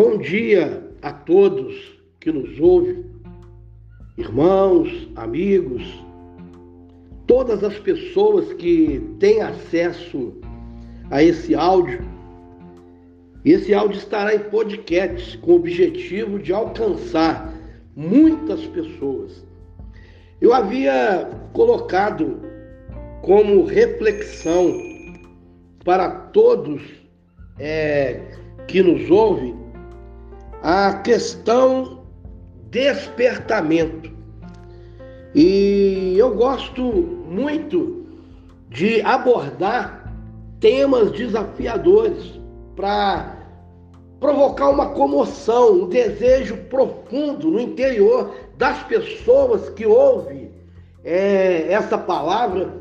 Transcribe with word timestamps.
Bom 0.00 0.16
dia 0.16 0.80
a 1.02 1.12
todos 1.12 1.74
que 2.20 2.30
nos 2.30 2.60
ouvem, 2.60 3.04
irmãos, 4.16 5.10
amigos, 5.16 5.82
todas 7.26 7.64
as 7.64 7.76
pessoas 7.80 8.52
que 8.52 9.02
têm 9.18 9.42
acesso 9.42 10.34
a 11.10 11.20
esse 11.20 11.52
áudio. 11.52 11.98
Esse 13.44 13.74
áudio 13.74 13.98
estará 13.98 14.36
em 14.36 14.38
podcast 14.38 15.36
com 15.38 15.50
o 15.50 15.56
objetivo 15.56 16.38
de 16.38 16.52
alcançar 16.52 17.52
muitas 17.96 18.64
pessoas. 18.66 19.44
Eu 20.40 20.54
havia 20.54 21.28
colocado 21.52 22.40
como 23.22 23.64
reflexão 23.64 24.80
para 25.84 26.08
todos 26.08 26.82
é, 27.58 28.20
que 28.68 28.80
nos 28.80 29.10
ouvem 29.10 29.57
a 30.62 30.94
questão 30.94 32.02
despertamento. 32.70 34.10
E 35.34 36.14
eu 36.16 36.34
gosto 36.34 36.82
muito 36.82 38.06
de 38.68 39.00
abordar 39.02 40.12
temas 40.60 41.12
desafiadores 41.12 42.40
para 42.74 43.36
provocar 44.20 44.68
uma 44.70 44.90
comoção, 44.90 45.82
um 45.82 45.88
desejo 45.88 46.56
profundo 46.68 47.50
no 47.50 47.60
interior 47.60 48.34
das 48.56 48.82
pessoas 48.84 49.68
que 49.70 49.86
ouvem 49.86 50.50
é, 51.04 51.72
essa 51.72 51.96
palavra, 51.96 52.72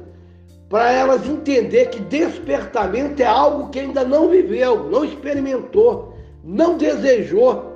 para 0.68 0.92
elas 0.92 1.28
entender 1.30 1.88
que 1.90 2.02
despertamento 2.02 3.22
é 3.22 3.26
algo 3.26 3.70
que 3.70 3.80
ainda 3.80 4.04
não 4.04 4.30
viveu, 4.30 4.90
não 4.90 5.06
experimentou, 5.06 6.17
não 6.48 6.78
desejou. 6.78 7.74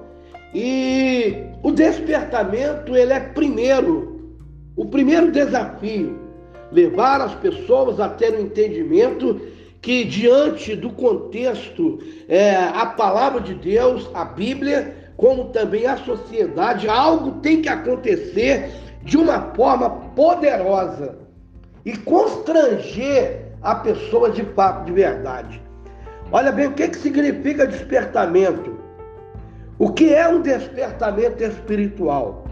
E 0.56 1.36
o 1.62 1.72
despertamento, 1.72 2.96
ele 2.96 3.12
é 3.12 3.20
primeiro, 3.20 4.38
o 4.76 4.86
primeiro 4.86 5.32
desafio, 5.32 6.20
levar 6.72 7.20
as 7.20 7.36
pessoas 7.36 8.00
a 8.00 8.08
ter 8.08 8.34
um 8.34 8.42
entendimento 8.42 9.42
que 9.82 10.06
diante 10.06 10.76
do 10.76 10.92
contexto, 10.92 12.00
é, 12.30 12.56
a 12.56 12.86
palavra 12.86 13.42
de 13.42 13.54
Deus, 13.54 14.10
a 14.14 14.24
Bíblia, 14.24 14.96
como 15.18 15.46
também 15.46 15.86
a 15.86 15.98
sociedade, 15.98 16.88
algo 16.88 17.42
tem 17.42 17.62
que 17.62 17.70
acontecer 17.70 18.72
de 19.04 19.18
uma 19.18 19.54
forma 19.56 19.90
poderosa 20.16 21.18
e 21.84 21.98
constranger 21.98 23.48
a 23.62 23.76
pessoa 23.76 24.30
de 24.30 24.44
fato, 24.44 24.86
de 24.86 24.92
verdade. 24.92 25.62
Olha 26.34 26.50
bem, 26.50 26.68
o 26.68 26.72
que, 26.72 26.88
que 26.88 26.98
significa 26.98 27.68
despertamento? 27.68 28.80
O 29.78 29.92
que 29.92 30.14
é 30.14 30.30
um 30.30 30.42
despertamento 30.42 31.44
espiritual? 31.44 32.46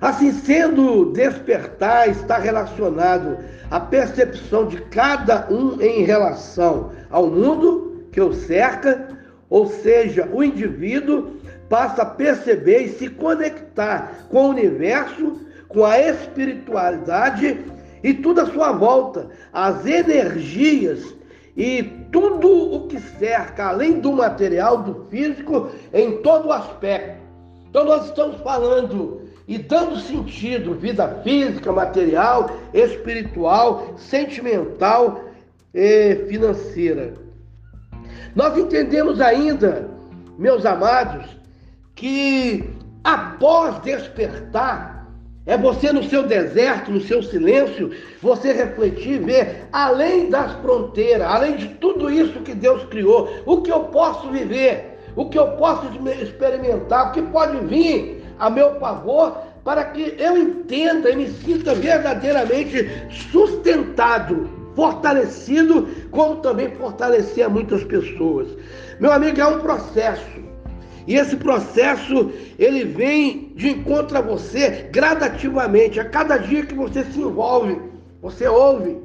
Assim 0.00 0.32
sendo, 0.32 1.12
despertar 1.12 2.08
está 2.08 2.38
relacionado 2.38 3.38
à 3.70 3.78
percepção 3.78 4.66
de 4.66 4.78
cada 4.86 5.46
um 5.48 5.80
em 5.80 6.02
relação 6.02 6.90
ao 7.08 7.28
mundo 7.28 8.04
que 8.10 8.20
o 8.20 8.32
cerca, 8.32 9.06
ou 9.48 9.68
seja, 9.68 10.28
o 10.32 10.42
indivíduo 10.42 11.36
passa 11.68 12.02
a 12.02 12.06
perceber 12.06 12.80
e 12.80 12.88
se 12.88 13.08
conectar 13.08 14.26
com 14.28 14.46
o 14.46 14.50
universo, 14.50 15.40
com 15.68 15.84
a 15.84 16.00
espiritualidade 16.00 17.64
e 18.02 18.12
tudo 18.12 18.40
à 18.40 18.46
sua 18.46 18.72
volta, 18.72 19.28
as 19.52 19.86
energias 19.86 21.14
e 21.56 21.82
tudo 22.10 22.48
o 22.74 22.86
que 22.88 22.98
cerca, 22.98 23.68
além 23.68 24.00
do 24.00 24.12
material, 24.12 24.82
do 24.82 25.06
físico, 25.06 25.70
em 25.92 26.22
todo 26.22 26.48
o 26.48 26.52
aspecto. 26.52 27.20
Então 27.68 27.84
nós 27.84 28.06
estamos 28.06 28.40
falando 28.40 29.22
e 29.46 29.58
dando 29.58 29.98
sentido, 29.98 30.74
vida 30.74 31.20
física, 31.22 31.72
material, 31.72 32.50
espiritual, 32.72 33.94
sentimental 33.96 35.24
e 35.74 36.16
financeira. 36.28 37.14
Nós 38.34 38.56
entendemos 38.56 39.20
ainda, 39.20 39.90
meus 40.38 40.64
amados, 40.64 41.26
que 41.94 42.64
após 43.04 43.78
despertar, 43.80 44.91
é 45.44 45.56
você 45.56 45.92
no 45.92 46.04
seu 46.04 46.22
deserto, 46.22 46.90
no 46.90 47.00
seu 47.00 47.22
silêncio, 47.22 47.90
você 48.20 48.52
refletir, 48.52 49.20
ver 49.20 49.66
além 49.72 50.30
das 50.30 50.52
fronteiras, 50.60 51.26
além 51.26 51.56
de 51.56 51.68
tudo 51.74 52.10
isso 52.10 52.40
que 52.40 52.54
Deus 52.54 52.84
criou, 52.84 53.28
o 53.44 53.60
que 53.60 53.72
eu 53.72 53.80
posso 53.84 54.30
viver, 54.30 54.98
o 55.16 55.28
que 55.28 55.38
eu 55.38 55.48
posso 55.52 55.86
experimentar, 56.20 57.08
o 57.08 57.12
que 57.12 57.22
pode 57.22 57.58
vir 57.66 58.22
a 58.38 58.48
meu 58.48 58.78
favor, 58.78 59.36
para 59.64 59.84
que 59.84 60.14
eu 60.18 60.36
entenda 60.36 61.10
e 61.10 61.16
me 61.16 61.28
sinta 61.28 61.74
verdadeiramente 61.74 62.88
sustentado, 63.30 64.48
fortalecido, 64.74 65.88
como 66.10 66.36
também 66.36 66.70
fortalecer 66.70 67.48
muitas 67.48 67.84
pessoas. 67.84 68.48
Meu 68.98 69.12
amigo, 69.12 69.40
é 69.40 69.46
um 69.46 69.60
processo. 69.60 70.51
E 71.06 71.16
esse 71.16 71.36
processo, 71.36 72.30
ele 72.58 72.84
vem 72.84 73.52
de 73.54 73.70
encontro 73.70 74.16
a 74.16 74.20
você 74.20 74.88
gradativamente. 74.92 75.98
A 75.98 76.04
cada 76.04 76.36
dia 76.36 76.64
que 76.64 76.74
você 76.74 77.04
se 77.04 77.20
envolve, 77.20 77.80
você 78.20 78.46
ouve, 78.46 78.98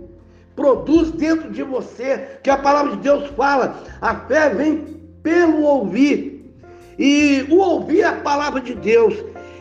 produz 0.56 1.12
dentro 1.12 1.52
de 1.52 1.63
você, 1.63 2.40
que 2.44 2.50
a 2.50 2.58
palavra 2.58 2.96
de 2.96 3.03
Deus 3.03 3.30
fala, 3.35 3.84
a 4.02 4.16
fé 4.16 4.50
vem 4.50 4.97
pelo 5.24 5.62
ouvir. 5.62 6.53
E 6.97 7.46
o 7.50 7.58
ouvir 7.58 8.02
é 8.02 8.06
a 8.08 8.14
palavra 8.14 8.62
de 8.62 8.74
Deus. 8.74 9.16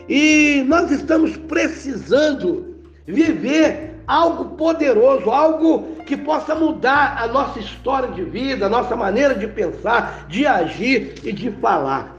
E 0.09 0.63
nós 0.67 0.89
estamos 0.89 1.35
precisando 1.37 2.75
viver 3.05 3.95
algo 4.07 4.55
poderoso, 4.55 5.29
algo 5.29 5.97
que 6.05 6.15
possa 6.15 6.55
mudar 6.55 7.21
a 7.21 7.27
nossa 7.27 7.59
história 7.59 8.09
de 8.09 8.23
vida, 8.23 8.65
a 8.65 8.69
nossa 8.69 8.95
maneira 8.95 9.35
de 9.35 9.47
pensar, 9.47 10.25
de 10.29 10.47
agir 10.47 11.15
e 11.23 11.31
de 11.31 11.51
falar. 11.51 12.16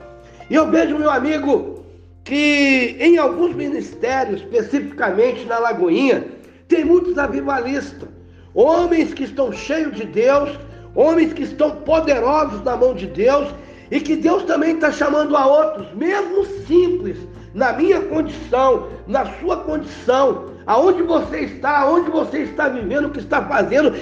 E 0.51 0.55
eu 0.55 0.71
vejo, 0.71 0.99
meu 0.99 1.11
amigo, 1.11 1.85
que 2.25 2.97
em 2.99 3.19
alguns 3.19 3.55
ministérios, 3.55 4.41
especificamente 4.41 5.45
na 5.47 5.59
Lagoinha, 5.59 6.27
tem 6.69 6.85
muitos 6.85 7.19
avivalistas, 7.19 8.09
homens 8.55 9.15
que 9.15 9.25
estão 9.25 9.53
cheios 9.53 9.95
de 9.95 10.05
Deus, 10.05 10.59
homens 10.95 11.33
que 11.33 11.43
estão 11.43 11.71
poderosos 11.71 12.63
na 12.65 12.77
mão 12.77 12.95
de 12.95 13.07
Deus 13.07 13.49
e 13.91 14.01
que 14.01 14.17
Deus 14.17 14.43
também 14.45 14.75
está 14.75 14.93
chamando 14.93 15.37
a 15.37 15.47
outros, 15.47 15.95
mesmo 15.95 16.45
simples, 16.67 17.17
na 17.55 17.73
minha 17.73 18.01
condição, 18.03 18.89
na 19.07 19.25
sua 19.41 19.59
condição, 19.59 20.51
aonde 20.67 21.03
você 21.03 21.41
está, 21.41 21.81
aonde 21.81 22.11
você 22.11 22.41
está 22.41 22.69
vivendo, 22.69 23.07
o 23.07 23.11
que 23.11 23.21
está 23.21 23.43
fazendo, 23.43 23.95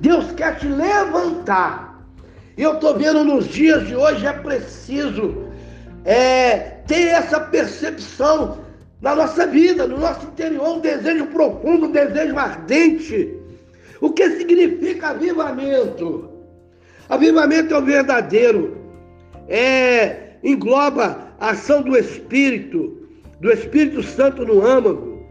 Deus 0.00 0.32
quer 0.32 0.56
te 0.58 0.66
levantar 0.66 1.87
e 2.58 2.62
eu 2.64 2.74
estou 2.74 2.98
vendo 2.98 3.22
nos 3.22 3.46
dias 3.46 3.86
de 3.86 3.94
hoje 3.94 4.26
é 4.26 4.32
preciso 4.32 5.44
é, 6.04 6.58
ter 6.88 7.06
essa 7.06 7.38
percepção 7.38 8.58
na 9.00 9.14
nossa 9.14 9.46
vida, 9.46 9.86
no 9.86 9.96
nosso 9.96 10.26
interior, 10.26 10.76
um 10.76 10.80
desejo 10.80 11.26
profundo, 11.26 11.86
um 11.86 11.92
desejo 11.92 12.36
ardente. 12.36 13.32
O 14.00 14.10
que 14.10 14.28
significa 14.30 15.10
avivamento? 15.10 16.28
Avivamento 17.08 17.72
é 17.72 17.78
o 17.78 17.84
verdadeiro, 17.84 18.76
é, 19.48 20.32
engloba 20.42 21.28
a 21.38 21.50
ação 21.50 21.80
do 21.80 21.96
Espírito, 21.96 23.06
do 23.40 23.52
Espírito 23.52 24.02
Santo 24.02 24.44
no 24.44 24.66
âmago 24.66 25.24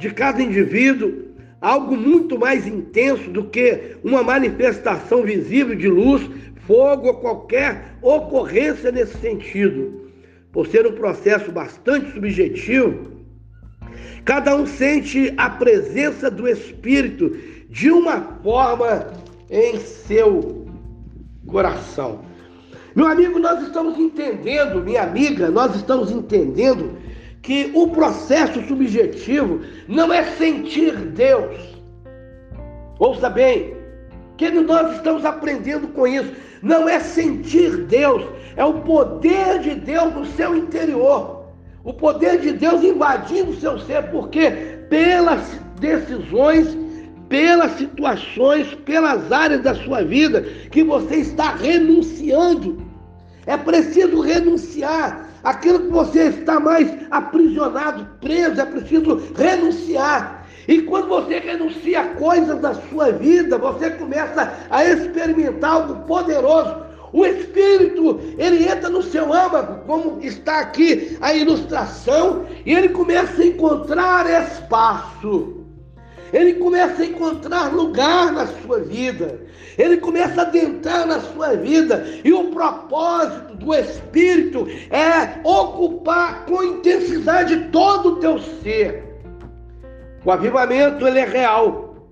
de 0.00 0.10
cada 0.10 0.42
indivíduo, 0.42 1.30
algo 1.60 1.96
muito 1.96 2.36
mais 2.36 2.66
intenso 2.66 3.30
do 3.30 3.44
que 3.44 3.96
uma 4.02 4.24
manifestação 4.24 5.22
visível 5.22 5.76
de 5.76 5.86
luz 5.86 6.28
fogo 6.72 7.08
ou 7.08 7.14
qualquer 7.14 7.98
ocorrência 8.00 8.90
nesse 8.90 9.18
sentido. 9.18 10.10
Por 10.50 10.66
ser 10.66 10.86
um 10.86 10.92
processo 10.92 11.52
bastante 11.52 12.10
subjetivo, 12.12 13.12
cada 14.24 14.56
um 14.56 14.66
sente 14.66 15.34
a 15.36 15.50
presença 15.50 16.30
do 16.30 16.48
Espírito 16.48 17.36
de 17.68 17.90
uma 17.90 18.22
forma 18.42 19.06
em 19.50 19.78
seu 19.80 20.66
coração. 21.46 22.20
Meu 22.94 23.06
amigo, 23.06 23.38
nós 23.38 23.62
estamos 23.62 23.98
entendendo, 23.98 24.82
minha 24.82 25.02
amiga, 25.02 25.50
nós 25.50 25.76
estamos 25.76 26.10
entendendo 26.10 26.96
que 27.42 27.70
o 27.74 27.88
processo 27.88 28.62
subjetivo 28.66 29.60
não 29.88 30.10
é 30.10 30.24
sentir 30.24 30.96
Deus. 30.96 31.76
Ouça 32.98 33.28
bem, 33.28 33.81
que 34.50 34.60
nós 34.60 34.96
estamos 34.96 35.24
aprendendo 35.24 35.88
com 35.88 36.06
isso. 36.06 36.32
Não 36.62 36.88
é 36.88 36.98
sentir 37.00 37.84
Deus, 37.84 38.24
é 38.56 38.64
o 38.64 38.80
poder 38.80 39.60
de 39.60 39.74
Deus 39.74 40.14
no 40.14 40.26
seu 40.26 40.56
interior. 40.56 41.42
O 41.84 41.92
poder 41.92 42.40
de 42.40 42.52
Deus 42.52 42.82
invadindo 42.82 43.50
o 43.50 43.60
seu 43.60 43.78
ser, 43.80 44.10
porque 44.10 44.50
pelas 44.88 45.40
decisões, 45.80 46.76
pelas 47.28 47.72
situações, 47.72 48.74
pelas 48.84 49.32
áreas 49.32 49.62
da 49.62 49.74
sua 49.74 50.04
vida 50.04 50.42
que 50.70 50.82
você 50.84 51.16
está 51.16 51.54
renunciando. 51.54 52.82
É 53.46 53.56
preciso 53.56 54.20
renunciar 54.20 55.28
aquilo 55.42 55.80
que 55.80 55.88
você 55.88 56.24
está 56.28 56.60
mais 56.60 56.88
aprisionado, 57.10 58.06
preso, 58.20 58.60
é 58.60 58.64
preciso 58.64 59.20
renunciar. 59.36 60.41
E 60.68 60.82
quando 60.82 61.08
você 61.08 61.38
renuncia 61.38 62.04
coisas 62.18 62.60
da 62.60 62.74
sua 62.74 63.10
vida, 63.10 63.58
você 63.58 63.90
começa 63.90 64.52
a 64.70 64.84
experimentar 64.84 65.72
algo 65.72 66.06
poderoso. 66.06 66.82
O 67.12 67.26
Espírito, 67.26 68.20
ele 68.38 68.64
entra 68.64 68.88
no 68.88 69.02
seu 69.02 69.32
âmago, 69.32 69.84
como 69.86 70.18
está 70.22 70.60
aqui 70.60 71.18
a 71.20 71.34
ilustração, 71.34 72.46
e 72.64 72.72
ele 72.72 72.88
começa 72.88 73.42
a 73.42 73.46
encontrar 73.46 74.26
espaço. 74.44 75.58
Ele 76.32 76.54
começa 76.54 77.02
a 77.02 77.06
encontrar 77.06 77.74
lugar 77.74 78.32
na 78.32 78.46
sua 78.46 78.80
vida. 78.80 79.40
Ele 79.76 79.98
começa 79.98 80.40
a 80.40 80.46
adentrar 80.46 81.06
na 81.06 81.20
sua 81.20 81.54
vida. 81.56 82.06
E 82.24 82.32
o 82.32 82.44
propósito 82.44 83.54
do 83.56 83.74
Espírito 83.74 84.66
é 84.90 85.40
ocupar 85.44 86.46
com 86.46 86.64
intensidade 86.64 87.68
todo 87.70 88.14
o 88.14 88.16
teu 88.16 88.38
ser. 88.38 89.11
O 90.24 90.30
avivamento 90.30 91.06
ele 91.06 91.18
é 91.18 91.24
real. 91.24 92.08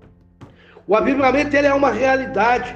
O 0.87 0.95
avivamento 0.95 1.55
ele 1.55 1.67
é 1.67 1.73
uma 1.73 1.91
realidade. 1.91 2.75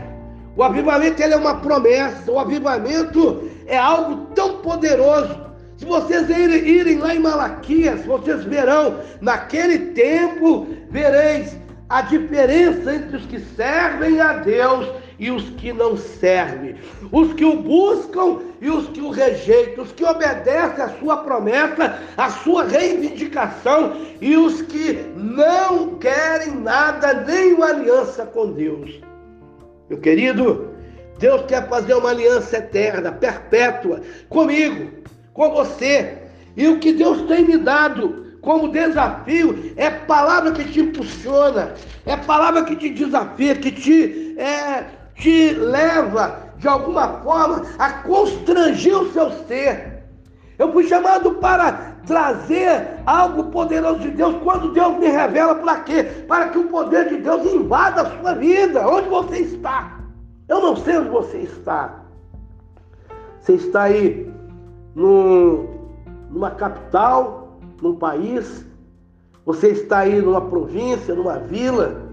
O 0.55 0.63
avivamento 0.63 1.21
ele 1.21 1.33
é 1.33 1.37
uma 1.37 1.55
promessa. 1.55 2.31
O 2.31 2.39
avivamento 2.39 3.49
é 3.67 3.77
algo 3.77 4.27
tão 4.33 4.57
poderoso. 4.59 5.45
Se 5.77 5.85
vocês 5.85 6.29
irem, 6.29 6.65
irem 6.65 6.97
lá 6.99 7.13
em 7.13 7.19
Malaquias, 7.19 8.05
vocês 8.05 8.45
verão, 8.45 8.99
naquele 9.19 9.77
tempo 9.91 10.67
vereis 10.89 11.57
a 11.89 12.01
diferença 12.01 12.95
entre 12.95 13.17
os 13.17 13.25
que 13.25 13.39
servem 13.39 14.21
a 14.21 14.33
Deus 14.33 14.87
e 15.17 15.31
os 15.31 15.49
que 15.51 15.71
não 15.71 15.95
servem, 15.97 16.75
os 17.11 17.33
que 17.33 17.45
o 17.45 17.57
buscam 17.57 18.39
e 18.61 18.69
os 18.69 18.87
que 18.89 19.01
o 19.01 19.09
rejeitam, 19.09 19.83
os 19.83 19.91
que 19.91 20.03
obedecem 20.03 20.83
à 20.83 20.89
sua 20.99 21.17
promessa, 21.17 21.99
à 22.17 22.29
sua 22.29 22.63
reivindicação 22.63 23.95
e 24.21 24.35
os 24.35 24.61
que 24.61 24.93
não 25.15 25.95
querem 25.95 26.55
nada, 26.55 27.13
nem 27.25 27.53
uma 27.53 27.67
aliança 27.67 28.25
com 28.25 28.51
Deus. 28.51 29.01
Meu 29.89 29.99
querido, 29.99 30.73
Deus 31.19 31.43
quer 31.47 31.67
fazer 31.69 31.93
uma 31.93 32.09
aliança 32.09 32.57
eterna, 32.57 33.11
perpétua, 33.11 34.01
comigo, 34.29 34.91
com 35.33 35.51
você. 35.51 36.17
E 36.57 36.67
o 36.67 36.79
que 36.79 36.93
Deus 36.93 37.21
tem 37.23 37.45
me 37.45 37.57
dado 37.57 38.25
como 38.41 38.69
desafio 38.69 39.73
é 39.75 39.89
palavra 39.89 40.51
que 40.51 40.63
te 40.65 40.79
impulsiona, 40.79 41.73
é 42.05 42.15
palavra 42.15 42.63
que 42.63 42.75
te 42.75 42.89
desafia, 42.89 43.55
que 43.55 43.71
te 43.71 44.35
é, 44.37 44.85
te 45.15 45.53
leva, 45.53 46.39
de 46.57 46.67
alguma 46.67 47.07
forma, 47.21 47.63
a 47.77 47.91
constranger 48.03 48.97
o 48.97 49.11
seu 49.11 49.31
ser. 49.47 50.03
Eu 50.57 50.71
fui 50.71 50.87
chamado 50.87 51.35
para 51.35 51.95
trazer 52.05 52.99
algo 53.05 53.45
poderoso 53.45 53.99
de 53.99 54.11
Deus 54.11 54.35
quando 54.43 54.71
Deus 54.71 54.97
me 54.99 55.07
revela 55.07 55.55
para 55.55 55.79
quê? 55.81 56.03
Para 56.27 56.49
que 56.49 56.57
o 56.57 56.67
poder 56.67 57.09
de 57.09 57.17
Deus 57.17 57.45
invada 57.45 58.01
a 58.01 58.19
sua 58.19 58.33
vida, 58.35 58.87
onde 58.87 59.09
você 59.09 59.39
está. 59.39 59.99
Eu 60.47 60.61
não 60.61 60.75
sei 60.75 60.97
onde 60.97 61.09
você 61.09 61.37
está. 61.39 62.05
Você 63.41 63.53
está 63.53 63.83
aí 63.83 64.31
num, 64.93 65.67
numa 66.29 66.51
capital, 66.51 67.59
num 67.81 67.95
país, 67.95 68.65
você 69.45 69.69
está 69.69 69.99
aí 69.99 70.21
numa 70.21 70.41
província, 70.41 71.13
numa 71.13 71.37
vila, 71.37 72.04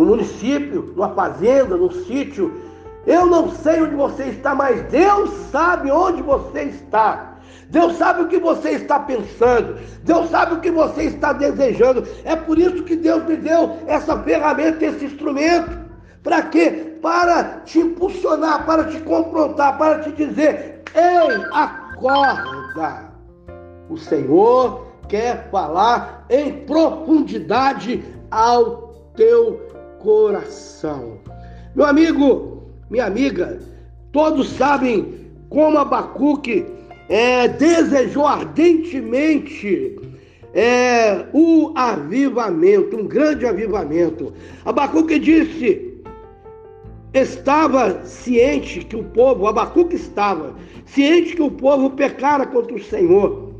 no 0.00 0.06
município, 0.06 0.92
numa 0.96 1.10
fazenda, 1.10 1.76
num 1.76 1.90
sítio. 1.90 2.52
Eu 3.06 3.26
não 3.26 3.50
sei 3.50 3.82
onde 3.82 3.94
você 3.94 4.24
está, 4.24 4.54
mas 4.54 4.82
Deus 4.84 5.30
sabe 5.50 5.90
onde 5.90 6.22
você 6.22 6.62
está. 6.62 7.36
Deus 7.68 7.96
sabe 7.96 8.22
o 8.22 8.28
que 8.28 8.38
você 8.38 8.70
está 8.70 8.98
pensando. 8.98 9.78
Deus 10.02 10.28
sabe 10.30 10.54
o 10.54 10.60
que 10.60 10.70
você 10.70 11.04
está 11.04 11.32
desejando. 11.32 12.06
É 12.24 12.34
por 12.34 12.58
isso 12.58 12.82
que 12.82 12.96
Deus 12.96 13.24
me 13.24 13.36
deu 13.36 13.78
essa 13.86 14.18
ferramenta, 14.18 14.84
esse 14.84 15.04
instrumento. 15.04 15.78
Para 16.22 16.42
quê? 16.42 16.98
Para 17.00 17.60
te 17.64 17.78
impulsionar, 17.78 18.66
para 18.66 18.84
te 18.84 19.00
confrontar, 19.00 19.78
para 19.78 20.00
te 20.00 20.12
dizer: 20.12 20.82
ei, 20.94 21.44
acorda. 21.52 23.10
O 23.88 23.96
Senhor 23.96 24.86
quer 25.08 25.48
falar 25.50 26.24
em 26.28 26.64
profundidade 26.64 28.04
ao 28.30 28.90
teu 29.16 29.69
coração. 30.00 31.18
Meu 31.74 31.86
amigo, 31.86 32.64
minha 32.90 33.06
amiga, 33.06 33.60
todos 34.12 34.50
sabem 34.50 35.30
como 35.48 35.78
Abacuque 35.78 36.66
é, 37.08 37.48
desejou 37.48 38.26
ardentemente 38.26 39.96
é, 40.54 41.26
o 41.32 41.72
avivamento, 41.76 42.96
um 42.96 43.06
grande 43.06 43.46
avivamento. 43.46 44.32
Abacuque 44.64 45.18
disse, 45.18 46.02
estava 47.12 48.04
ciente 48.04 48.84
que 48.84 48.96
o 48.96 49.04
povo, 49.04 49.46
Abacuque 49.46 49.96
estava 49.96 50.54
ciente 50.86 51.36
que 51.36 51.42
o 51.42 51.50
povo 51.50 51.90
pecara 51.90 52.46
contra 52.46 52.74
o 52.74 52.82
Senhor. 52.82 53.50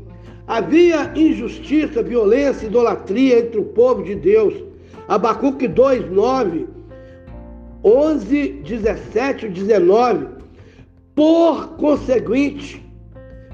Havia 0.47 1.11
injustiça, 1.15 2.03
violência, 2.03 2.65
idolatria 2.65 3.39
entre 3.39 3.59
o 3.59 3.65
povo 3.65 4.03
de 4.03 4.15
Deus. 4.15 4.70
Abacuque 5.11 5.67
2, 5.67 6.09
9, 6.09 6.69
11, 7.83 8.47
17 8.63 9.49
19. 9.49 10.27
Por 11.13 11.75
conseguinte, 11.75 12.81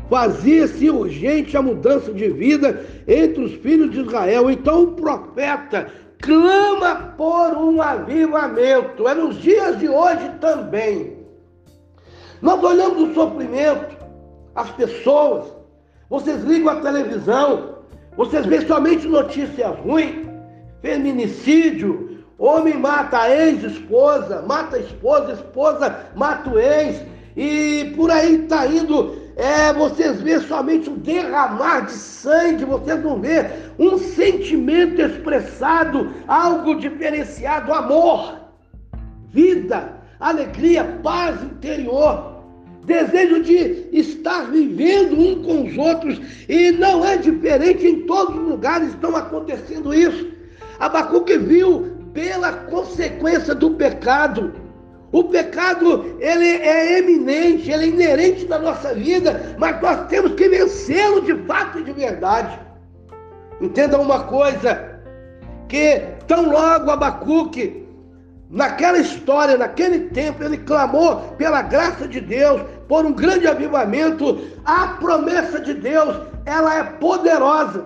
fazia-se 0.07 0.87
urgente 0.87 1.57
a 1.57 1.61
mudança 1.63 2.13
de 2.13 2.29
vida 2.29 2.85
entre 3.07 3.43
os 3.43 3.53
filhos 3.53 3.89
de 3.89 4.01
Israel. 4.01 4.51
Então 4.51 4.83
o 4.83 4.91
profeta 4.91 5.87
clama 6.19 7.15
por 7.17 7.57
um 7.57 7.81
avivamento. 7.81 9.07
É 9.07 9.15
nos 9.15 9.41
dias 9.41 9.79
de 9.79 9.89
hoje 9.89 10.31
também. 10.39 11.17
Nós 12.39 12.63
olhamos 12.63 13.01
o 13.01 13.13
sofrimento, 13.15 13.97
as 14.53 14.69
pessoas, 14.73 15.51
vocês 16.07 16.43
ligam 16.43 16.69
a 16.69 16.81
televisão, 16.81 17.77
vocês 18.15 18.45
veem 18.45 18.61
somente 18.67 19.07
notícias 19.07 19.75
ruins 19.79 20.26
feminicídio, 20.81 22.23
homem 22.37 22.77
mata 22.77 23.19
a 23.19 23.29
ex-esposa, 23.29 24.41
mata 24.43 24.77
a 24.77 24.79
esposa, 24.79 25.33
esposa 25.33 25.95
mata 26.15 26.49
o 26.49 26.59
ex, 26.59 27.01
e 27.35 27.93
por 27.95 28.11
aí 28.11 28.43
está 28.43 28.65
indo. 28.67 29.27
É, 29.35 29.71
vocês 29.71 30.19
vê 30.21 30.39
somente 30.39 30.89
um 30.89 30.95
derramar 30.95 31.81
de 31.81 31.91
sangue, 31.91 32.65
vocês 32.65 33.03
não 33.03 33.21
vê 33.21 33.45
um 33.77 33.97
sentimento 33.97 34.99
expressado, 34.99 36.11
algo 36.27 36.75
diferenciado, 36.75 37.71
amor, 37.71 38.35
vida, 39.29 39.93
alegria, 40.19 40.83
paz 41.03 41.43
interior 41.43 42.37
desejo 42.87 43.43
de 43.43 43.89
estar 43.91 44.49
vivendo 44.49 45.19
um 45.19 45.43
com 45.43 45.67
os 45.67 45.77
outros, 45.77 46.21
e 46.47 46.71
não 46.71 47.05
é 47.05 47.17
diferente, 47.17 47.85
em 47.85 48.07
todos 48.07 48.33
os 48.33 48.47
lugares 48.47 48.87
estão 48.87 49.13
acontecendo 49.13 49.93
isso. 49.93 50.36
Abacuque 50.79 51.37
viu 51.37 51.97
pela 52.13 52.51
consequência 52.51 53.53
do 53.53 53.71
pecado. 53.71 54.53
O 55.11 55.23
pecado, 55.25 56.17
ele 56.19 56.45
é 56.45 56.99
eminente, 56.99 57.71
ele 57.71 57.85
é 57.85 57.87
inerente 57.87 58.45
na 58.47 58.59
nossa 58.59 58.93
vida, 58.93 59.55
mas 59.57 59.81
nós 59.81 60.07
temos 60.07 60.33
que 60.33 60.49
vencê-lo 60.49 61.21
de 61.21 61.35
fato 61.45 61.79
e 61.79 61.83
de 61.83 61.93
verdade. 61.93 62.59
Entenda 63.61 63.99
uma 63.99 64.23
coisa, 64.23 64.99
que 65.67 65.99
tão 66.27 66.49
logo 66.49 66.91
Abacuque, 66.91 67.87
naquela 68.49 68.97
história, 68.97 69.57
naquele 69.57 70.09
tempo, 70.09 70.43
ele 70.43 70.57
clamou 70.57 71.17
pela 71.37 71.61
graça 71.61 72.07
de 72.07 72.19
Deus, 72.19 72.61
por 72.87 73.05
um 73.05 73.13
grande 73.13 73.47
avivamento, 73.47 74.39
a 74.65 74.87
promessa 74.99 75.59
de 75.59 75.73
Deus, 75.73 76.17
ela 76.45 76.77
é 76.77 76.83
poderosa, 76.83 77.85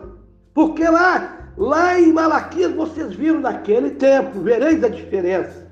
porque 0.54 0.88
lá 0.88 1.41
Lá 1.62 2.00
em 2.00 2.12
Malaquias 2.12 2.74
vocês 2.74 3.14
viram 3.14 3.40
naquele 3.40 3.92
tempo, 3.92 4.40
vereis 4.40 4.84
a 4.84 4.90
diferença 4.90 5.70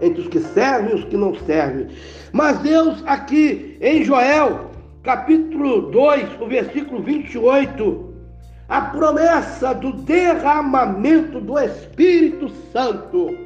entre 0.00 0.20
os 0.20 0.28
que 0.28 0.38
servem 0.38 0.92
e 0.92 0.94
os 0.94 1.04
que 1.06 1.16
não 1.16 1.34
servem. 1.34 1.88
Mas 2.30 2.60
Deus 2.60 3.02
aqui 3.04 3.76
em 3.80 4.04
Joel, 4.04 4.70
capítulo 5.02 5.90
2, 5.90 6.40
o 6.40 6.46
versículo 6.46 7.02
28, 7.02 8.14
a 8.68 8.80
promessa 8.80 9.74
do 9.74 9.92
derramamento 9.92 11.40
do 11.40 11.58
Espírito 11.58 12.48
Santo. 12.72 13.36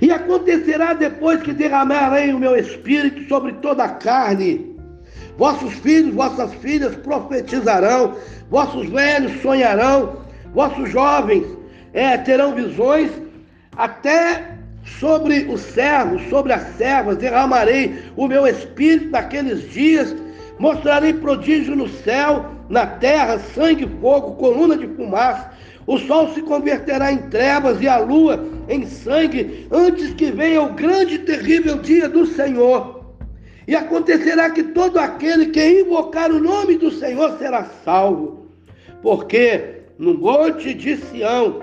E 0.00 0.10
acontecerá 0.10 0.94
depois 0.94 1.42
que 1.42 1.52
derramarei 1.52 2.32
o 2.32 2.38
meu 2.38 2.56
espírito 2.56 3.28
sobre 3.28 3.52
toda 3.52 3.84
a 3.84 3.90
carne. 3.90 4.73
Vossos 5.36 5.72
filhos, 5.74 6.14
vossas 6.14 6.54
filhas 6.54 6.94
profetizarão, 6.96 8.16
vossos 8.48 8.88
velhos 8.88 9.40
sonharão, 9.42 10.18
vossos 10.54 10.88
jovens 10.90 11.44
é, 11.92 12.16
terão 12.18 12.54
visões, 12.54 13.10
até 13.76 14.54
sobre 15.00 15.46
os 15.50 15.60
servos, 15.60 16.22
sobre 16.28 16.52
as 16.52 16.62
servas, 16.76 17.16
derramarei 17.16 18.02
o 18.16 18.28
meu 18.28 18.46
espírito 18.46 19.10
naqueles 19.10 19.70
dias, 19.70 20.14
mostrarei 20.58 21.12
prodígio 21.14 21.74
no 21.74 21.88
céu, 21.88 22.46
na 22.68 22.86
terra, 22.86 23.38
sangue, 23.38 23.88
fogo, 24.00 24.32
coluna 24.32 24.76
de 24.76 24.86
fumaça. 24.88 25.50
O 25.86 25.98
sol 25.98 26.32
se 26.32 26.40
converterá 26.42 27.12
em 27.12 27.18
trevas 27.28 27.80
e 27.80 27.88
a 27.88 27.98
lua 27.98 28.42
em 28.68 28.86
sangue, 28.86 29.66
antes 29.70 30.14
que 30.14 30.30
venha 30.30 30.62
o 30.62 30.72
grande 30.72 31.16
e 31.16 31.18
terrível 31.18 31.78
dia 31.78 32.08
do 32.08 32.26
Senhor. 32.26 33.03
E 33.66 33.74
acontecerá 33.74 34.50
que 34.50 34.62
todo 34.62 34.98
aquele 34.98 35.46
que 35.46 35.80
invocar 35.80 36.30
o 36.30 36.40
nome 36.40 36.76
do 36.76 36.90
Senhor 36.90 37.38
será 37.38 37.64
salvo. 37.84 38.46
Porque 39.02 39.82
no 39.98 40.14
monte 40.14 40.74
de 40.74 40.96
Sião 40.96 41.62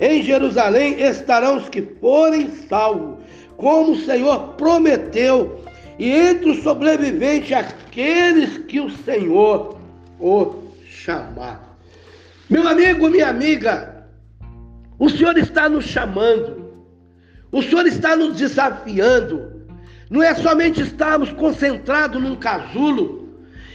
em 0.00 0.22
Jerusalém 0.22 1.00
estarão 1.00 1.56
os 1.56 1.68
que 1.68 1.82
forem 2.00 2.50
salvos, 2.68 3.18
como 3.56 3.92
o 3.92 4.00
Senhor 4.00 4.54
prometeu, 4.54 5.60
e 5.98 6.10
entre 6.10 6.50
os 6.50 6.62
sobreviventes 6.62 7.52
aqueles 7.52 8.58
que 8.58 8.80
o 8.80 8.90
Senhor 8.90 9.78
o 10.20 10.54
chamar. 10.86 11.78
Meu 12.50 12.68
amigo, 12.68 13.08
minha 13.08 13.28
amiga, 13.28 14.06
o 14.98 15.08
Senhor 15.08 15.36
está 15.38 15.68
nos 15.68 15.84
chamando, 15.84 16.72
o 17.50 17.62
Senhor 17.62 17.86
está 17.86 18.14
nos 18.14 18.36
desafiando. 18.36 19.55
Não 20.08 20.22
é 20.22 20.34
somente 20.34 20.82
estarmos 20.82 21.30
concentrados 21.32 22.22
num 22.22 22.36
casulo 22.36 23.28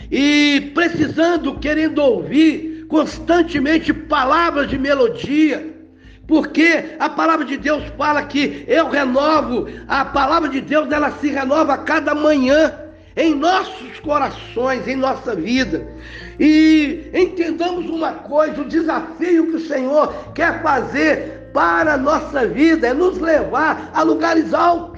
e 0.09 0.71
precisando, 0.73 1.59
querendo 1.59 1.99
ouvir 1.99 2.85
constantemente 2.87 3.93
palavras 3.93 4.69
de 4.69 4.77
melodia 4.77 5.71
porque 6.31 6.95
a 6.97 7.09
palavra 7.09 7.43
de 7.45 7.57
Deus 7.57 7.83
fala 7.97 8.23
que 8.23 8.63
eu 8.65 8.89
renovo, 8.89 9.67
a 9.85 10.05
palavra 10.05 10.47
de 10.47 10.61
Deus 10.61 10.89
ela 10.89 11.11
se 11.19 11.27
renova 11.27 11.73
a 11.73 11.79
cada 11.79 12.15
manhã 12.15 12.73
em 13.17 13.35
nossos 13.35 13.99
corações, 13.99 14.87
em 14.87 14.95
nossa 14.95 15.35
vida. 15.35 15.85
E 16.39 17.09
entendamos 17.13 17.89
uma 17.89 18.13
coisa: 18.13 18.61
o 18.61 18.65
desafio 18.65 19.47
que 19.47 19.57
o 19.57 19.67
Senhor 19.67 20.31
quer 20.33 20.61
fazer 20.61 21.49
para 21.53 21.95
a 21.95 21.97
nossa 21.97 22.47
vida 22.47 22.87
é 22.87 22.93
nos 22.93 23.17
levar 23.17 23.91
a 23.93 24.01
lugares 24.01 24.53
altos 24.53 24.90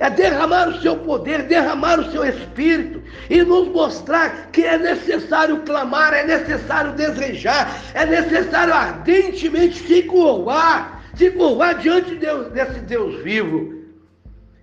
é 0.00 0.10
derramar 0.10 0.68
o 0.68 0.80
seu 0.80 0.96
poder, 0.96 1.44
derramar 1.44 2.00
o 2.00 2.10
seu 2.10 2.24
espírito 2.24 3.02
e 3.30 3.42
nos 3.42 3.68
mostrar 3.68 4.50
que 4.50 4.64
é 4.64 4.76
necessário 4.76 5.62
clamar, 5.62 6.12
é 6.12 6.24
necessário 6.24 6.92
desejar, 6.92 7.80
é 7.94 8.04
necessário 8.04 8.74
ardentemente 8.74 9.78
se 9.78 10.02
curvar, 10.02 11.04
se 11.14 11.30
curvar 11.30 11.76
diante 11.76 12.10
de 12.10 12.16
Deus, 12.16 12.50
desse 12.52 12.80
Deus 12.80 13.22
vivo. 13.22 13.84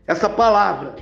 Essa 0.05 0.29
palavra, 0.29 0.95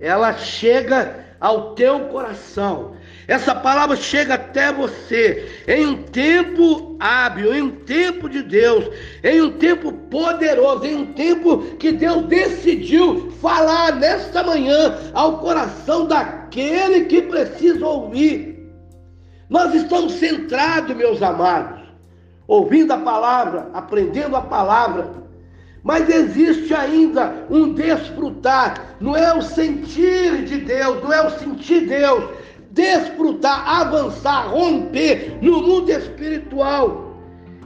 ela 0.00 0.34
chega 0.34 1.24
ao 1.40 1.74
teu 1.74 2.00
coração, 2.08 2.95
essa 3.28 3.54
palavra 3.54 3.96
chega 3.96 4.34
até 4.34 4.72
você. 4.72 5.64
Em 5.66 5.86
um 5.86 6.02
tempo 6.02 6.96
hábil, 7.00 7.54
em 7.54 7.62
um 7.62 7.70
tempo 7.70 8.28
de 8.28 8.42
Deus, 8.42 8.88
em 9.22 9.42
um 9.42 9.52
tempo 9.52 9.92
poderoso, 9.92 10.84
em 10.84 10.96
um 10.96 11.06
tempo 11.12 11.58
que 11.76 11.90
Deus 11.92 12.24
decidiu 12.26 13.32
falar 13.40 13.96
nesta 13.96 14.42
manhã 14.44 14.96
ao 15.12 15.38
coração 15.38 16.06
daquele 16.06 17.06
que 17.06 17.22
precisa 17.22 17.84
ouvir. 17.84 18.56
Nós 19.48 19.74
estamos 19.74 20.14
centrados, 20.14 20.96
meus 20.96 21.20
amados, 21.22 21.80
ouvindo 22.46 22.92
a 22.92 22.98
palavra, 22.98 23.70
aprendendo 23.74 24.36
a 24.36 24.40
palavra, 24.40 25.26
mas 25.82 26.08
existe 26.08 26.74
ainda 26.74 27.46
um 27.48 27.72
desfrutar, 27.72 28.96
não 29.00 29.16
é 29.16 29.32
o 29.32 29.40
sentir 29.40 30.44
de 30.44 30.58
Deus, 30.58 31.00
não 31.00 31.12
é 31.12 31.24
o 31.24 31.30
sentir 31.38 31.86
Deus, 31.86 32.24
desfrutar, 32.76 33.66
avançar, 33.80 34.50
romper 34.50 35.38
no 35.40 35.62
mundo 35.62 35.90
espiritual 35.90 37.16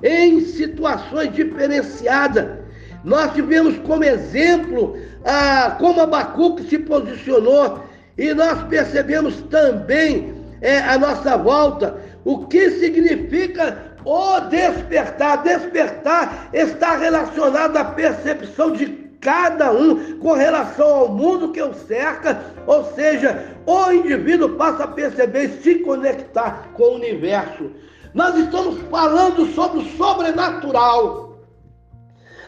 em 0.02 0.40
situações 0.40 1.34
diferenciadas. 1.34 2.60
Nós 3.04 3.32
tivemos 3.34 3.76
como 3.80 4.04
exemplo 4.04 4.96
ah, 5.24 5.76
como 5.78 6.00
Abacuque 6.00 6.62
se 6.62 6.78
posicionou 6.78 7.84
e 8.16 8.32
nós 8.32 8.62
percebemos 8.64 9.42
também 9.50 10.32
é, 10.60 10.78
a 10.78 10.98
nossa 10.98 11.36
volta 11.36 11.98
o 12.24 12.46
que 12.46 12.70
significa 12.70 13.96
o 14.04 14.40
despertar. 14.40 15.42
Despertar 15.42 16.50
está 16.52 16.96
relacionado 16.96 17.76
à 17.76 17.84
percepção 17.84 18.72
de 18.72 18.99
cada 19.20 19.70
um 19.70 20.18
com 20.18 20.32
relação 20.32 20.88
ao 20.88 21.08
mundo 21.08 21.52
que 21.52 21.62
o 21.62 21.74
cerca, 21.74 22.42
ou 22.66 22.84
seja, 22.94 23.54
o 23.66 23.92
indivíduo 23.92 24.56
passa 24.56 24.84
a 24.84 24.88
perceber 24.88 25.44
e 25.44 25.62
se 25.62 25.74
conectar 25.80 26.70
com 26.74 26.82
o 26.84 26.94
universo. 26.94 27.70
Nós 28.14 28.34
estamos 28.36 28.80
falando 28.90 29.46
sobre 29.54 29.80
o 29.80 29.96
sobrenatural, 29.96 31.38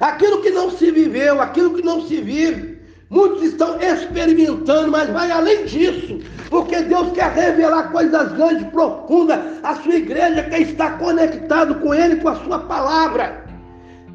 aquilo 0.01 0.41
que 0.41 0.51
não 0.51 0.71
se 0.71 0.91
viveu, 0.91 1.41
aquilo 1.41 1.75
que 1.75 1.83
não 1.83 2.07
se 2.07 2.21
vive. 2.21 2.81
Muitos 3.11 3.43
estão 3.43 3.79
experimentando, 3.79 4.91
mas 4.91 5.11
vai 5.11 5.31
além 5.31 5.67
disso, 5.67 6.19
porque 6.49 6.81
Deus 6.81 7.13
quer 7.13 7.31
revelar 7.31 7.93
coisas 7.93 8.33
grandes, 8.33 8.67
profundas. 8.69 9.39
A 9.63 9.75
sua 9.77 9.97
igreja 9.97 10.45
quer 10.45 10.63
estar 10.63 10.99
conectado 10.99 11.75
com 11.77 11.93
Ele, 11.93 12.17
com 12.17 12.31
a 12.31 12.37
sua 12.37 12.61
palavra. 12.61 13.42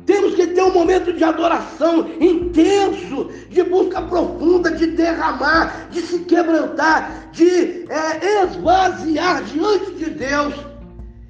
Temos 0.07 0.35
que 0.35 0.47
ter 0.47 0.63
um 0.63 0.71
momento 0.71 1.11
de 1.11 1.21
adoração 1.21 2.09
intenso, 2.21 3.29
de 3.49 3.61
busca 3.61 4.01
profunda, 4.01 4.71
de 4.71 4.87
derramar, 4.87 5.89
de 5.91 6.01
se 6.01 6.19
quebrantar, 6.19 7.29
de 7.33 7.85
é, 7.89 8.43
esvaziar 8.45 9.43
diante 9.43 9.91
de 9.95 10.09
Deus. 10.11 10.53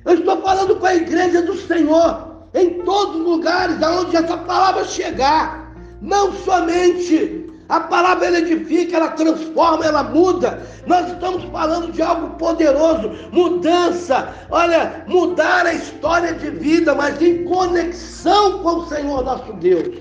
Eu 0.05 0.13
estou 0.13 0.39
falando 0.43 0.75
com 0.75 0.85
a 0.85 0.93
igreja 0.93 1.41
do 1.41 1.57
Senhor, 1.57 2.45
em 2.53 2.83
todos 2.83 3.15
os 3.15 3.25
lugares 3.25 3.81
aonde 3.81 4.15
essa 4.15 4.37
palavra 4.37 4.85
chegar. 4.85 5.75
Não 5.99 6.31
somente 6.31 7.47
a 7.69 7.79
palavra 7.79 8.27
ela 8.27 8.39
edifica, 8.39 8.97
ela 8.97 9.09
transforma, 9.09 9.85
ela 9.85 10.03
muda. 10.03 10.61
Nós 10.87 11.11
estamos 11.11 11.43
falando 11.45 11.91
de 11.91 12.01
algo 12.01 12.35
poderoso, 12.37 13.11
mudança. 13.31 14.33
Olha, 14.49 15.03
mudar 15.07 15.65
a 15.65 15.73
história 15.73 16.33
de 16.33 16.49
vida, 16.49 16.95
mas 16.95 17.21
em 17.21 17.43
conexão 17.43 18.59
com 18.59 18.77
o 18.77 18.87
Senhor 18.87 19.23
nosso 19.23 19.51
Deus. 19.53 19.97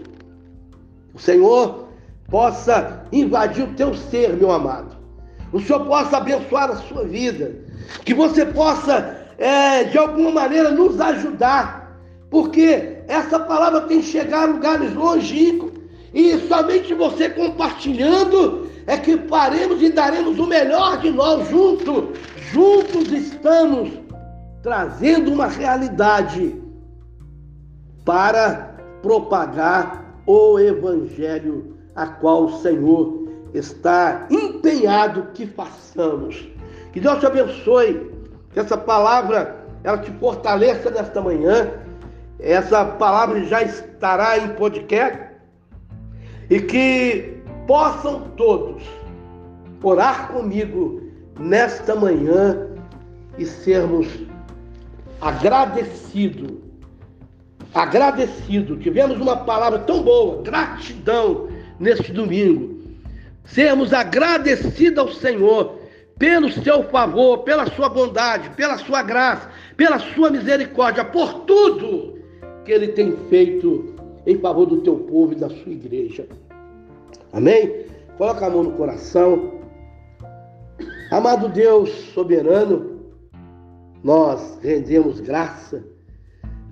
O 1.12 1.18
Senhor 1.18 1.88
possa 2.30 3.04
invadir 3.10 3.64
o 3.64 3.74
teu 3.74 3.94
ser, 3.94 4.34
meu 4.34 4.52
amado. 4.52 4.96
O 5.52 5.60
Senhor 5.60 5.84
possa 5.86 6.18
abençoar 6.18 6.70
a 6.70 6.76
sua 6.76 7.04
vida. 7.04 7.54
Que 8.04 8.14
você 8.14 8.46
possa, 8.46 9.16
é, 9.38 9.84
de 9.84 9.98
alguma 9.98 10.30
maneira, 10.30 10.70
nos 10.70 11.00
ajudar. 11.00 11.98
Porque 12.30 12.98
essa 13.08 13.38
palavra 13.40 13.82
tem 13.82 14.00
que 14.00 14.06
chegar 14.06 14.42
a 14.42 14.52
lugares 14.52 14.94
longínquos 14.94 15.72
e 16.12 16.38
somente 16.48 16.94
você 16.94 17.28
compartilhando 17.28 18.65
é 18.86 18.96
que 18.96 19.18
faremos 19.28 19.82
e 19.82 19.90
daremos 19.90 20.38
o 20.38 20.46
melhor 20.46 20.98
de 20.98 21.10
nós 21.10 21.48
juntos. 21.48 22.18
Juntos 22.52 23.10
estamos 23.10 23.90
trazendo 24.62 25.32
uma 25.32 25.46
realidade 25.46 26.60
para 28.04 28.76
propagar 29.02 30.04
o 30.26 30.58
evangelho 30.58 31.76
a 31.94 32.06
qual 32.06 32.44
o 32.44 32.58
Senhor 32.58 33.28
está 33.54 34.26
empenhado 34.30 35.28
que 35.34 35.46
façamos. 35.46 36.48
Que 36.92 37.00
Deus 37.00 37.18
te 37.18 37.26
abençoe, 37.26 38.10
que 38.52 38.60
essa 38.60 38.76
palavra 38.76 39.64
ela 39.82 39.98
te 39.98 40.10
fortaleça 40.12 40.90
nesta 40.90 41.20
manhã. 41.20 41.70
Essa 42.38 42.84
palavra 42.84 43.42
já 43.44 43.62
estará 43.62 44.38
em 44.38 44.48
podcast 44.50 45.26
e 46.50 46.60
que 46.60 47.35
possam 47.66 48.22
todos 48.36 48.82
orar 49.82 50.28
comigo 50.28 51.02
nesta 51.38 51.94
manhã 51.94 52.68
e 53.38 53.44
sermos 53.44 54.08
agradecidos. 55.20 56.64
Agradecido, 57.74 58.78
tivemos 58.78 59.20
uma 59.20 59.36
palavra 59.36 59.80
tão 59.80 60.02
boa, 60.02 60.42
gratidão 60.42 61.48
neste 61.78 62.10
domingo. 62.10 62.80
Sermos 63.44 63.92
agradecidos 63.92 64.98
ao 64.98 65.12
Senhor 65.12 65.78
pelo 66.18 66.50
seu 66.50 66.84
favor, 66.84 67.38
pela 67.38 67.66
sua 67.66 67.88
bondade, 67.88 68.50
pela 68.50 68.78
sua 68.78 69.02
graça, 69.02 69.50
pela 69.76 69.98
sua 69.98 70.30
misericórdia, 70.30 71.04
por 71.04 71.40
tudo 71.40 72.18
que 72.64 72.72
ele 72.72 72.88
tem 72.88 73.14
feito 73.28 73.94
em 74.26 74.38
favor 74.38 74.66
do 74.66 74.80
teu 74.80 74.96
povo 74.96 75.32
e 75.32 75.36
da 75.36 75.48
sua 75.48 75.72
igreja. 75.72 76.26
Amém? 77.36 77.84
Coloca 78.16 78.46
a 78.46 78.50
mão 78.50 78.62
no 78.62 78.72
coração. 78.72 79.60
Amado 81.10 81.50
Deus 81.50 81.90
soberano, 82.14 82.98
nós 84.02 84.58
rendemos 84.62 85.20
graça 85.20 85.84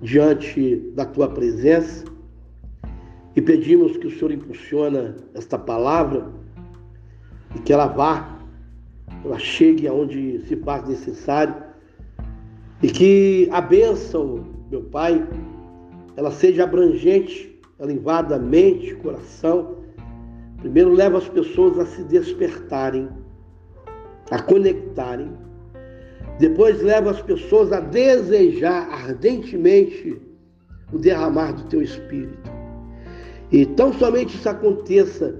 diante 0.01 0.77
da 0.95 1.05
tua 1.05 1.29
presença. 1.29 2.03
E 3.35 3.41
pedimos 3.43 3.95
que 3.97 4.07
o 4.07 4.11
Senhor 4.11 4.31
impulsiona 4.31 5.15
esta 5.35 5.59
palavra 5.59 6.31
e 7.55 7.59
que 7.59 7.71
ela 7.71 7.85
vá, 7.85 8.39
ela 9.23 9.37
chegue 9.37 9.87
aonde 9.87 10.41
se 10.47 10.55
faz 10.55 10.87
necessário 10.89 11.53
e 12.81 12.87
que 12.87 13.47
a 13.51 13.61
bênção, 13.61 14.43
meu 14.71 14.81
Pai, 14.81 15.23
ela 16.17 16.31
seja 16.31 16.63
abrangente, 16.63 17.55
ela 17.77 17.93
invada 17.93 18.37
a 18.37 18.39
mente, 18.39 18.95
coração. 18.95 19.74
Primeiro 20.59 20.93
leva 20.93 21.17
as 21.17 21.27
pessoas 21.27 21.79
a 21.79 21.85
se 21.85 22.03
despertarem, 22.03 23.09
a 24.31 24.41
conectarem. 24.41 25.31
Depois 26.39 26.81
leva 26.81 27.11
as 27.11 27.21
pessoas 27.21 27.71
a 27.71 27.79
desejar 27.79 28.89
ardentemente 28.89 30.21
o 30.91 30.97
derramar 30.97 31.53
do 31.53 31.63
teu 31.65 31.81
espírito. 31.81 32.51
E 33.51 33.65
tão 33.65 33.93
somente 33.93 34.35
isso 34.35 34.49
aconteça, 34.49 35.35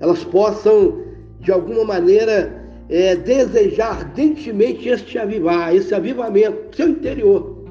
elas 0.00 0.24
possam, 0.24 1.02
de 1.40 1.52
alguma 1.52 1.84
maneira, 1.84 2.64
é, 2.88 3.14
desejar 3.16 3.98
ardentemente 3.98 4.88
este 4.88 5.18
avivar, 5.18 5.74
esse 5.74 5.94
avivamento, 5.94 6.76
seu 6.76 6.88
interior, 6.88 7.64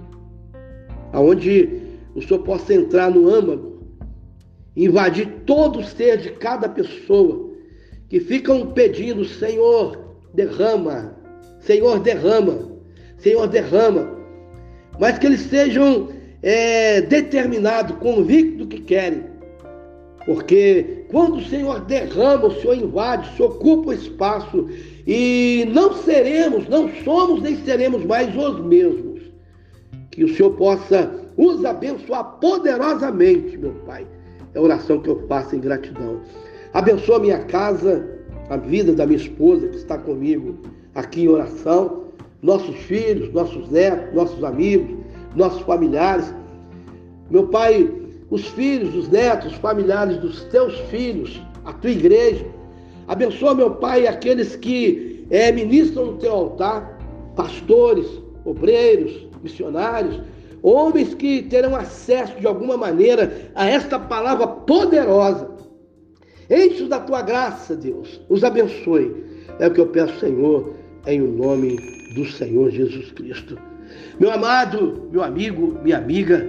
aonde 1.11 1.81
o 2.15 2.21
Senhor 2.21 2.39
possa 2.39 2.73
entrar 2.73 3.11
no 3.11 3.29
âmago, 3.29 3.72
invadir 4.75 5.27
todo 5.45 5.79
o 5.79 5.83
ser 5.83 6.17
de 6.17 6.31
cada 6.31 6.67
pessoa 6.67 7.51
que 8.09 8.19
ficam 8.19 8.67
pedindo, 8.67 9.25
Senhor, 9.25 9.97
derrama, 10.33 11.15
Senhor, 11.59 11.99
derrama, 11.99 12.71
Senhor, 13.17 13.47
derrama, 13.47 14.17
mas 14.99 15.17
que 15.17 15.25
eles 15.25 15.41
sejam 15.41 16.09
é, 16.41 17.01
determinados, 17.01 17.95
convictos 17.97 18.57
do 18.57 18.67
que 18.67 18.81
querem. 18.81 19.23
Porque 20.25 21.05
quando 21.09 21.37
o 21.37 21.45
Senhor 21.45 21.81
derrama, 21.81 22.47
o 22.47 22.61
Senhor 22.61 22.75
invade, 22.75 23.29
o 23.29 23.37
Senhor 23.37 23.51
ocupa 23.51 23.89
o 23.89 23.93
espaço 23.93 24.69
e 25.05 25.67
não 25.73 25.93
seremos, 25.93 26.67
não 26.69 26.89
somos 27.03 27.41
nem 27.41 27.57
seremos 27.63 28.05
mais 28.05 28.35
os 28.35 28.59
mesmos. 28.63 29.21
Que 30.11 30.23
o 30.23 30.35
Senhor 30.35 30.51
possa 30.51 31.11
nos 31.37 31.65
abençoar 31.65 32.39
poderosamente, 32.39 33.57
meu 33.57 33.73
Pai. 33.85 34.05
É 34.53 34.59
a 34.59 34.61
oração 34.61 34.99
que 34.99 35.09
eu 35.09 35.25
faço 35.27 35.55
em 35.55 35.59
gratidão. 35.59 36.21
Abençoa 36.73 37.19
minha 37.19 37.39
casa, 37.45 38.07
a 38.49 38.57
vida 38.57 38.93
da 38.93 39.05
minha 39.05 39.17
esposa 39.17 39.67
que 39.67 39.77
está 39.77 39.97
comigo 39.97 40.57
aqui 40.95 41.23
em 41.23 41.27
oração, 41.27 42.03
nossos 42.41 42.75
filhos, 42.75 43.31
nossos 43.33 43.69
netos, 43.69 44.13
nossos 44.13 44.43
amigos, 44.43 44.97
nossos 45.35 45.61
familiares. 45.61 46.33
Meu 47.29 47.47
Pai, 47.47 47.89
os 48.29 48.47
filhos, 48.49 48.95
os 48.95 49.07
netos, 49.09 49.53
os 49.53 49.57
familiares 49.57 50.17
dos 50.17 50.43
teus 50.45 50.77
filhos, 50.89 51.41
a 51.65 51.73
tua 51.73 51.91
igreja. 51.91 52.45
Abençoa, 53.07 53.55
meu 53.55 53.71
Pai, 53.71 54.07
aqueles 54.07 54.55
que 54.55 55.25
é, 55.29 55.51
ministram 55.51 56.05
no 56.07 56.17
teu 56.17 56.31
altar, 56.31 56.99
pastores, 57.35 58.07
obreiros, 58.45 59.27
missionários, 59.41 60.21
homens 60.63 61.13
que 61.13 61.43
terão 61.43 61.75
acesso 61.75 62.39
de 62.39 62.47
alguma 62.47 62.77
maneira 62.77 63.51
a 63.53 63.67
esta 63.69 63.99
palavra 63.99 64.47
poderosa. 64.47 65.51
Enche-os 66.49 66.89
da 66.89 67.01
tua 67.01 67.21
graça, 67.21 67.75
Deus. 67.75 68.21
Os 68.29 68.43
abençoe. 68.43 69.23
É 69.59 69.67
o 69.67 69.71
que 69.71 69.81
eu 69.81 69.87
peço, 69.87 70.19
Senhor, 70.19 70.73
em 71.05 71.21
o 71.21 71.27
nome 71.27 71.77
do 72.15 72.25
Senhor 72.25 72.71
Jesus 72.71 73.11
Cristo. 73.11 73.59
Meu 74.19 74.31
amado, 74.31 75.09
meu 75.11 75.21
amigo, 75.21 75.77
minha 75.83 75.97
amiga, 75.97 76.47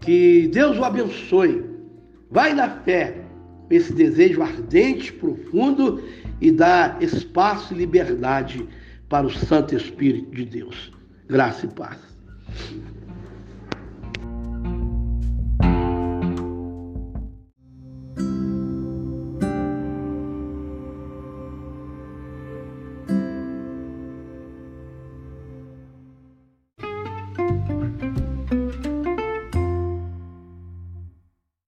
que 0.00 0.48
Deus 0.48 0.76
o 0.76 0.84
abençoe. 0.84 1.64
Vai 2.30 2.52
na 2.52 2.68
fé, 2.68 3.22
esse 3.70 3.92
desejo 3.92 4.42
ardente, 4.42 5.12
profundo 5.12 6.02
e 6.40 6.50
dá 6.50 6.96
espaço 7.00 7.72
e 7.72 7.76
liberdade 7.76 8.66
para 9.08 9.26
o 9.26 9.30
Santo 9.30 9.74
Espírito 9.74 10.30
de 10.30 10.44
Deus. 10.44 10.92
Graça 11.28 11.66
e 11.66 11.68
paz. 11.68 11.98